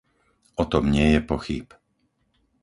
O 0.55 0.63
tom 0.71 0.85
nie 0.95 1.07
je 1.13 1.21
pochýb. 1.31 1.67